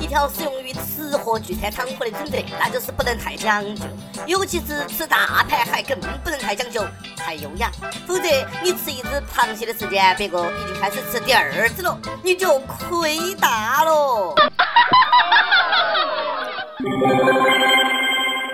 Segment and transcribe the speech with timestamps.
[0.00, 3.84] 一条适用于吃货聚餐场合的准则，那就是不能太讲究，
[4.26, 6.84] 尤其是吃大盘海更不能太讲究、
[7.16, 7.70] 太优雅，
[8.06, 8.24] 否则
[8.62, 14.34] 你吃一只螃蟹的时间，别个已经开始吃第二只了，你就亏大了。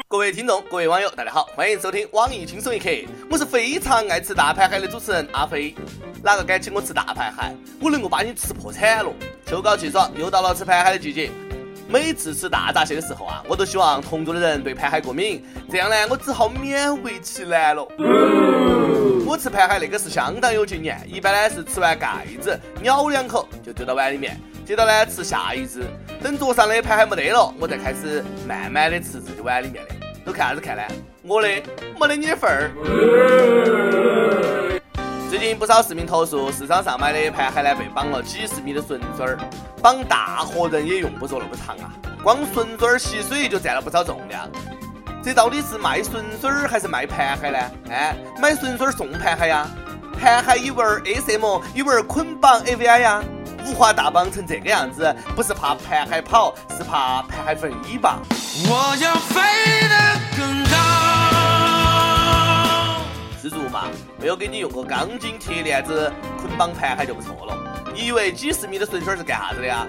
[0.09, 2.91] 各位听众，各位网友，大家好，欢迎收听网易轻松一刻，
[3.31, 5.75] 我是非常爱吃大盘海的主持人阿飞。
[6.23, 9.11] 哪个敢请我吃大盘海，我能够把你吃破产了。
[9.51, 11.29] 秋高气爽，又到了吃盘海的季节。
[11.89, 17.85] 每次吃大闸蟹的时候啊，我都希望同桌的人对盘海过敏，这样呢，我只好勉为其难了。
[19.27, 25.83] 我吃盘海那个是相当有经验，一般呢是吃完盖子咬两口就丢到碗里面，接着呢吃下一只，
[26.23, 29.95] 等桌上的盘海没得了，我再开始慢慢的吃自己碗里面的。
[30.25, 30.83] 都看啥子看呢？
[31.25, 31.49] 我的
[31.99, 32.71] 没得你的份儿。
[35.61, 39.39] 不少市民投诉，市场上买的盘海呢被绑了几十米的绳孙儿，
[39.83, 41.93] 绑大活人也用不着那么长啊，
[42.25, 44.49] 光绳子儿吸水就占了不少重量。
[45.23, 47.59] 这到底是卖绳子儿还是卖盘海呢？
[47.91, 49.69] 哎，买绳子儿送盘海呀，
[50.19, 53.23] 盘海一玩 SM，一玩捆绑 AVI 呀，
[53.67, 58.19] 五花大绑成这个样子，不是怕盘海跑，是怕盘海飞吧？
[58.67, 59.43] 我要飞
[59.91, 60.40] 得
[64.21, 67.57] 没有给你用个钢筋铁链子捆绑盘海就不错了。
[67.95, 69.87] 你以为几十米的绳圈是干啥子的呀？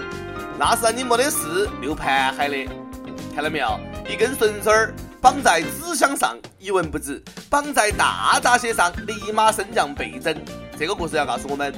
[0.58, 2.66] 那是让你没得事溜盘海的。
[3.36, 3.80] 看到没有？
[4.10, 10.36] 一根绳绳绑在纸箱上一文不值，绑在大闸蟹上立马身价倍增。
[10.78, 11.74] 这个故事要告诉我们，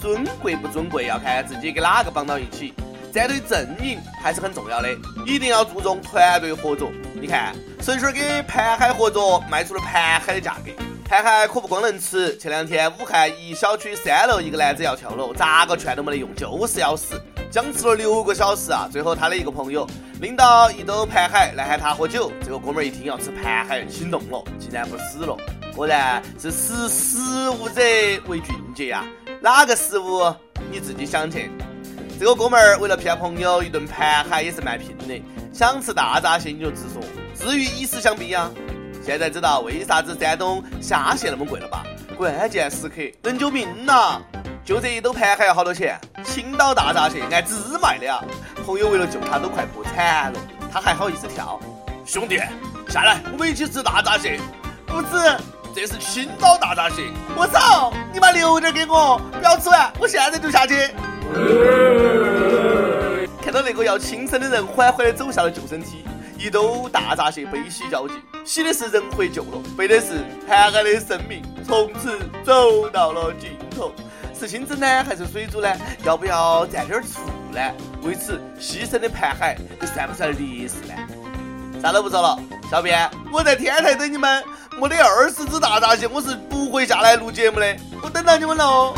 [0.00, 2.72] 尊贵不尊贵要看自己跟哪个绑到一起。
[3.12, 4.88] 站队阵营还是很重要的，
[5.24, 6.90] 一定要注重团队合作。
[7.14, 10.70] 你看，绳绳跟盘海合作，卖出了盘海的价格。
[11.08, 17.18] 盘海可不光能吃，前两天武汉一小区三楼一个男子要跳楼，咋个劝都没得用，就是要死，
[17.50, 18.86] 僵持了六个小时啊！
[18.92, 19.88] 最后他的一个朋友
[20.20, 25.34] 拎到一兜盘海来喊他喝酒，这个哥们儿一听要吃盘海，心动了，竟然不死了，
[25.74, 27.18] 果然是识时
[27.58, 27.80] 务者
[28.26, 29.02] 为俊杰呀！
[29.40, 30.30] 哪个食物
[30.70, 31.50] 你自己想去？
[32.20, 35.22] 这个哥们儿为了骗朋友，一顿盘海也是蛮拼的，
[35.54, 37.02] 想吃大闸蟹你就直说，
[37.34, 38.50] 至于以死相逼呀！
[39.08, 41.82] 现在知道为啥子山东虾蟹那么贵了吧？
[42.14, 44.20] 关键时刻能救命呐！
[44.66, 45.98] 就这一兜盘还要好多钱？
[46.22, 48.22] 青岛大闸蟹按只卖的啊！
[48.66, 50.38] 朋友为了救他都快破产了，
[50.70, 51.58] 他还好意思跳？
[52.04, 52.38] 兄弟，
[52.90, 54.38] 下来，我们一起吃大闸蟹。
[54.86, 55.08] 不吃，
[55.74, 57.04] 这是青岛大闸蟹。
[57.34, 57.90] 我操！
[58.12, 60.74] 你把留点给我，不要吃完，我现在就下去。
[63.42, 66.04] 看到那个要轻生的人缓缓的走下了救生梯。
[66.38, 73.92] 一兜大闸蟹悲喜交集，喜的是人回救了，悲的是盘海的生命从此走到了尽头。
[74.38, 75.68] 是清蒸呢，还是水煮呢？
[76.04, 77.20] 要不要蘸点醋
[77.52, 77.60] 呢？
[78.02, 80.94] 为此牺牲的盘海，这算不算烈士呢？
[81.82, 82.38] 啥都不说了，
[82.70, 84.42] 小编，我在天台等你们。
[84.80, 87.76] 没得二十只大闸蟹，我是不会下来录节目的。
[88.00, 88.94] 我等到你们喽。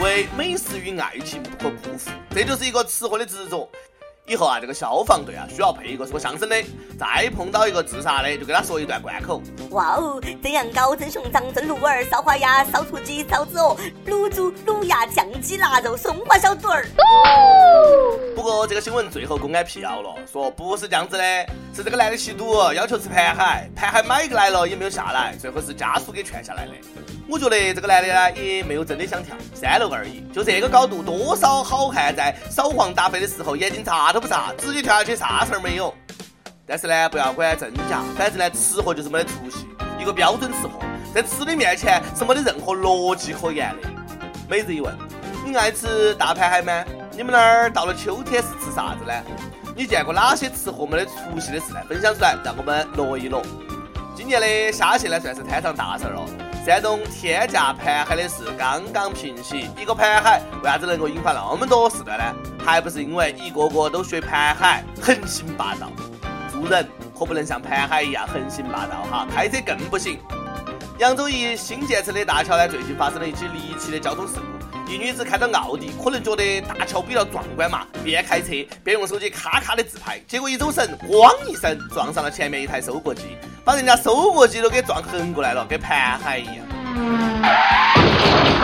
[0.00, 3.68] 为美食与爱情不可辜负，这就是一个吃货的执着。
[4.26, 6.56] 以后啊，这个消防队啊，需要配一个说相声的，
[6.98, 9.42] 再碰到一个自杀的，就给他说一段贯口。
[9.72, 16.86] 哇哦，蒸羊羔、蒸熊掌、蒸鹿耳、烧花鸭、烧雏鸡、烧子鹅、卤猪、卤鸭、酱鸡、腊肉、松花小肚儿。
[16.96, 17.49] 哦
[18.50, 26.72] 过这个新闻最后公安辟谣了，说不是这样子的，是这个男的吸毒，要求吃盘海，盘海买个来了也没有下来，最后是家属给劝下来的。
[27.28, 35.94] 我觉得这个男的呢，也没有真的想跳三楼而已，就这个高度，多少好汉在扫黄打非的时候眼睛眨都不眨，直接跳下去啥事儿没有。
[36.66, 39.64] 但是呢，不要管真假，反正呢，吃货就是没得出息，
[39.96, 40.80] 一个标准吃货，
[41.14, 43.88] 在吃的面前是没得任何逻辑可言的。
[44.48, 44.92] 每日一问：
[45.46, 46.84] 你爱吃大盘海吗？
[47.20, 49.12] 你们那儿到了秋天是吃啥子呢？
[49.76, 51.80] 你见过哪些吃货没得出息的事呢？
[51.86, 53.42] 分享出来，让我们乐一乐。
[54.16, 56.24] 今年的虾蟹呢，算是摊上大事了。
[56.64, 62.24] 山东天价盘海的事刚刚平息，一个盘海为啥子能够引发那么多事端呢？
[62.64, 65.92] 还不是因为一个个都学盘海横行霸道？
[66.50, 70.18] 做人可不能像盘海一样横行霸道哈，开车更不行。
[70.96, 74.59] 扬州一新建成的大桥呢，最近发生了一起离奇的交通事故。
[74.90, 78.48] 一女子开着奥迪，可能觉得大桥比较壮观嘛，边开车
[78.82, 83.36] 边用手机咔咔的自拍，结果一走神，咣一声撞上了前面一台收割机。
[83.64, 86.56] 把人家收割机都给撞横过来了，跟盘海一样。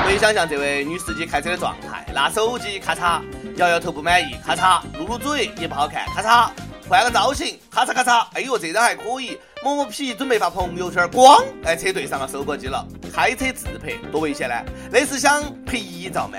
[0.05, 3.21] 可以想象这位女司机开车的状态，拿手机咔嚓，
[3.55, 6.51] 摇摇头不满意，咔嚓，撸撸嘴也不好看，咔嚓，
[6.89, 12.85] 换个造型，咔嚓咔嚓，哎呦这张还可以，磨磨皮准备发朋友圈，咣，哎车对上了收割机了，
[13.17, 14.55] 开车自拍，多危险呢？
[14.93, 16.37] 那是想拍遗照吗？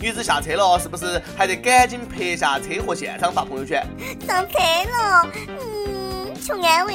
[0.00, 3.86] 女子下车了，是不是还得赶紧拍下车祸现场发朋友圈？
[4.26, 6.94] 上车了，嗯，求安慰。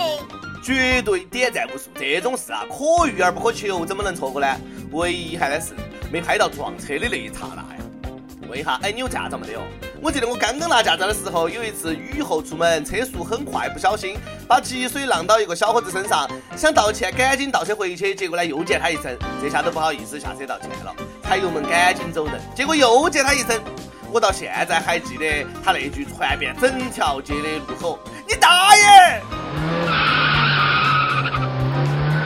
[0.63, 4.47] 绝对点赞无数，这种事啊，可遇而不可求，怎么能错过呢？
[4.93, 5.73] 唯一遗憾的是，
[6.11, 8.09] 没拍到撞车的那一刹那呀。
[8.49, 9.61] 问一下，哎，你有驾照没得哟？
[10.01, 14.17] 我记得我刚刚拿驾照的时候，有一次雨后出门，车速很快，不小心
[14.47, 16.25] 把积水浪到一个小伙子身上，
[16.55, 23.61] 想道歉，赶紧倒车回去，结果呢又溅他一身，这下都不好意思下车道歉了，踩油门赶紧走人，结果又溅他一身，
[24.09, 29.21] 我到现在还记得他那句传遍整条街的怒吼：“你大爷！”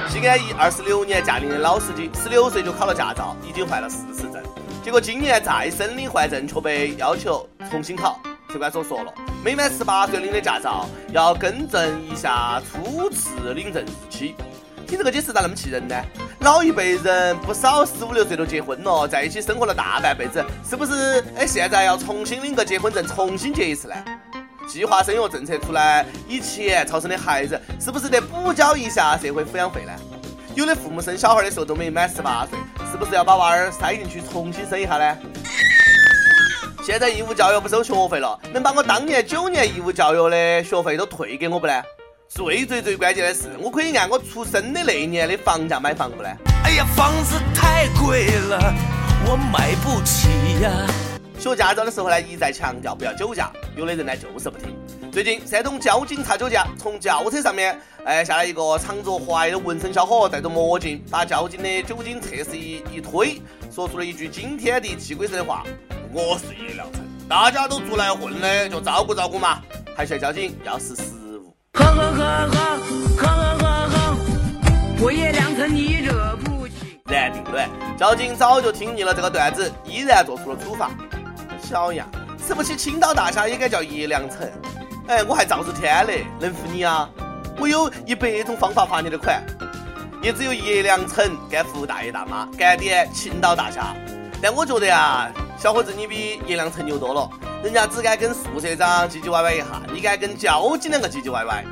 [0.09, 4.29] 西安一二十六年驾龄的老司机，十六岁就考了驾照，已经换了四次。
[4.83, 8.19] 结果今年再申领换证，却被要求重新考。
[8.51, 9.13] 车管所说了，
[9.43, 14.35] 没满十八岁领的驾照要更正一下初次领证日期。
[14.85, 15.95] 听这个解释咋那么气人呢？
[16.41, 21.23] 老一辈人不少十五六岁都结婚了，在一起生活了大半辈子，是不是？
[21.37, 23.95] 哎，现在要重新领个结婚证，重新结一次呢？
[24.67, 29.93] 计划生育政策出来以前超生的孩子，是不是得补交一下社会抚养费呢？
[30.55, 32.59] 有的父母生小孩的时候都没满十八岁，
[32.91, 35.17] 是不是要把娃儿塞进去重新生一下呢？
[36.83, 41.81] 现在义务教育不收学费了，能把我当年九年义务教育的学费都退给我不呢？
[42.29, 46.29] 最最最关键的是，我可以按我出生的那一年的房价买房不呢？
[46.63, 48.73] 哎呀，房子太贵了，
[49.25, 50.29] 我买不起
[50.61, 50.69] 呀！
[51.39, 54.75] 学驾照的时候呢，一再强调不要酒驾，有的人呢就是不听。
[55.13, 63.39] 最近山东交警查酒驾，从轿车上面哎下来一个长着怀的纹身小伙，戴着墨镜，把交警的酒精测试仪一推，
[63.69, 65.63] 说出了一句惊天地泣鬼神的话
[66.11, 69.61] ：“我是叶良辰，大家都出来混的，就照顾照顾嘛，
[69.95, 72.79] 还劝交警要是失误。”呵呵呵呵
[73.15, 74.17] 呵呵呵呵，
[74.99, 76.99] 我叶良辰你惹不起。
[77.05, 80.89] 然并卵，交警早就听腻了这个段子，依然做出了处罚。
[81.61, 82.09] 小样。
[82.45, 84.51] 吃不起青岛大虾也该叫叶良辰，
[85.07, 87.09] 哎，我还赵日天嘞，能服你啊？
[87.59, 89.43] 我有一百种方法罚你的款，
[90.21, 93.93] 也只有叶良辰敢服大爷大妈，敢点青岛大虾。
[94.41, 97.29] 但我觉得啊，小伙子你比叶良辰牛多了，
[97.61, 101.65] 人家只敢跟宿舍长唧唧歪歪一下，你敢跟交警两个唧唧歪歪？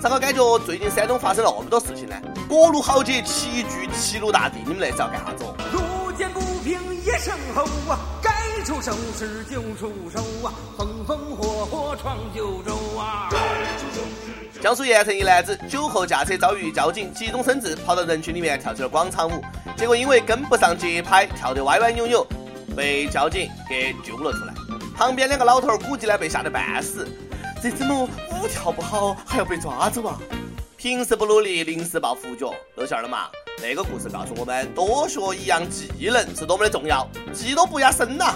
[0.00, 2.16] 咋个感觉最近山东发生那么多事情呢？
[2.48, 5.44] 各路豪杰齐聚齐鲁大地，你们那是要干啥子？
[5.72, 8.30] 路见不平一声吼啊，该
[8.64, 11.43] 出手时就出手啊，风风火
[11.96, 13.28] 闯九州啊！
[14.60, 19.42] 江苏盐城一男子酒后驾车遭遇交警急中生智，跑到人群里面跳起了广场舞，
[19.76, 22.26] 结果因为跟不上节拍，跳得歪歪扭扭，
[22.74, 24.54] 被交警给揪了出来。
[24.96, 27.06] 旁边两个老头估计呢被吓得半死，
[27.62, 30.18] 这怎么舞跳不好还要被抓走啊？
[30.76, 33.28] 平时不努力，临时抱佛脚，露馅了嘛？
[33.62, 38.34] 那个故事告诉我们，多学一样技能是多么的重要，技多不压身呐！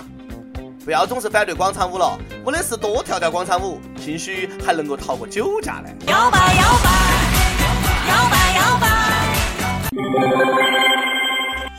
[0.84, 5.88] 不要总是反对广场舞了，没得事多跳跳广场舞，兴许还能够逃过酒驾呢。
[6.06, 6.90] 摇摆摇摆，
[8.08, 8.88] 摇摆摇摆。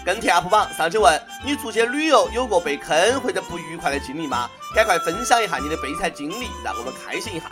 [0.05, 4.47] 跟帖 UP 榜上去问你出去旅游有过被坑或者不愉快的经历吗？
[4.75, 7.45] 赶快分享一下你的悲惨经历，让我们开心一下。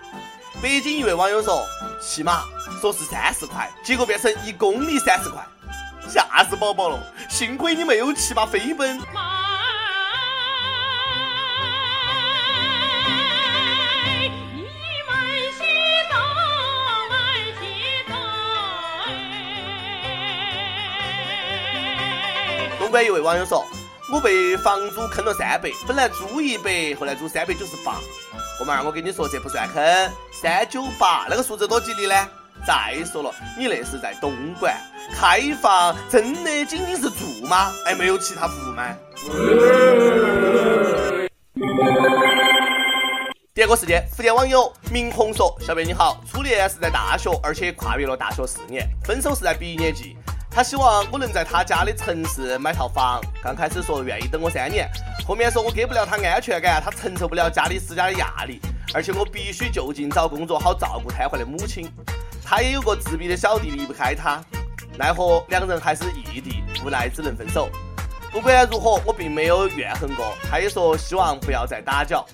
[0.61, 1.65] 北京一位网友说，
[2.01, 2.43] 骑马
[2.81, 5.43] 说是三十块，结果变成一公里三十块。
[6.07, 6.99] 吓死宝宝了！
[7.29, 8.97] 幸亏你没有骑马飞奔。
[22.97, 23.63] 东莞一位网友说
[24.11, 27.99] ：“我被房租坑了三百，本来租一百，后来租三百九十八。
[28.57, 30.11] 哥们儿，我跟你说，这不算坑，
[30.41, 32.15] 三九八那个数字多吉利呢？
[32.65, 34.75] 再说了，你那是在东莞。”
[35.13, 37.71] 开房真的仅仅是住吗？
[37.85, 38.83] 哎，没有其他服务吗？
[43.53, 50.17] 第二个事件，福建网友明红说：“小编你好，初恋是在大学，而且跨越了大学四年，分手是在毕业季。
[50.57, 53.21] 他希望我能在他家的城市买套房。
[53.43, 54.89] 刚开始说愿意等我三年，
[55.23, 58.59] 后面说我给不了他安全感，他承受不了家里施加的压力，
[58.91, 61.87] 而且我必须就近找工作，好照顾瘫痪的母亲。
[62.43, 64.43] 他也有个自闭的小弟，离不开他。”
[64.97, 67.69] 奈何两人还是异地，无奈只能分手。
[68.31, 70.33] 不管如何，我并没有怨恨过。
[70.49, 72.25] 他也说希望不要再打搅。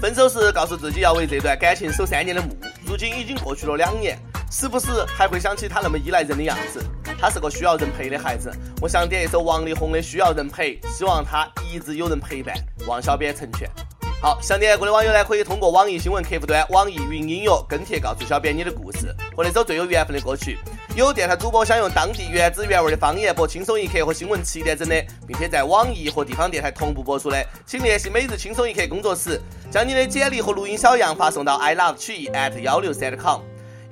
[0.00, 2.56] 分手时告诉自己要为这段感情守三年的墓。
[2.86, 4.16] 如今已经过去了两年，
[4.50, 6.84] 时不时还会想起他那么依赖人的样子。
[7.20, 8.50] 他是个需要人陪的孩子。
[8.82, 12.54] 我想点一首王力宏的《需要人陪》，希望他一直有人陪伴。
[12.86, 13.70] 望小编成全。
[14.20, 20.58] 好，想点歌的网友呢，可以通过网易新闻客户端、网易云音乐跟帖告诉小编你的故事和那首最有缘分的歌曲。
[20.96, 24.94] 有电台主播想用当地原汁原味的方言播《轻松一刻》和新闻七点整的，
[25.26, 29.40] 并且在网易和地方电台同步播出的，请联系每日轻松一刻工作室，
[29.70, 33.40] 将你的简历和录音小样发送到 i love 曲艺 at 幺六三 com。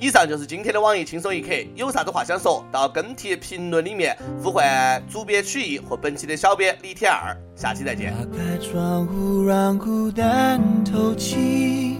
[0.01, 8.13] 以上就是今天的网易轻松一刻，有啥子话想说，到跟帖评论里面呼唤主编曲艺和本期的小编李天二，下期再见。
[8.13, 11.97] 打开窗户，让孤单透气。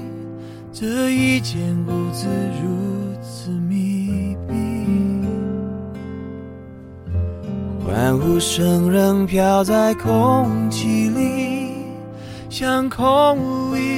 [0.73, 2.29] 这一间屋子
[2.63, 4.55] 如此密闭，
[7.85, 11.73] 欢呼声仍飘在空气里，
[12.49, 13.98] 像空无一人一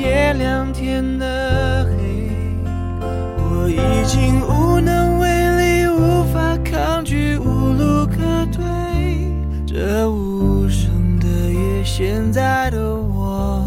[0.00, 2.30] 夜两天的黑。
[3.36, 8.64] 我已经无能为力，无法抗拒，无路可退。
[9.66, 13.66] 这无声的夜，现在的我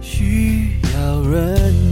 [0.00, 1.91] 需要人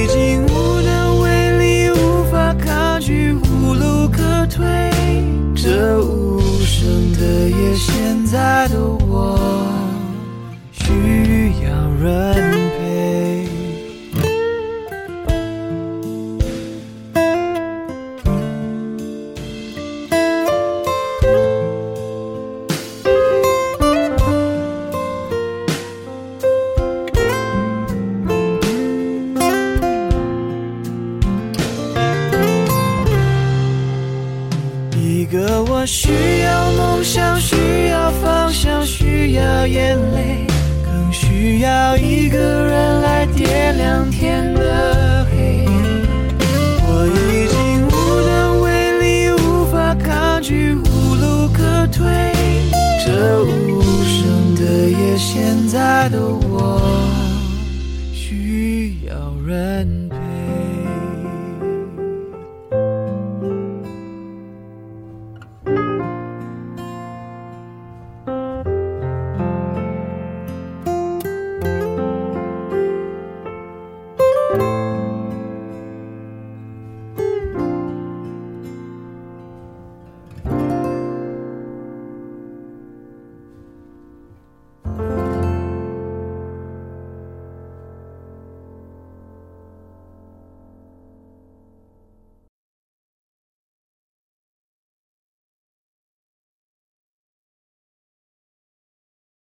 [12.01, 12.40] 人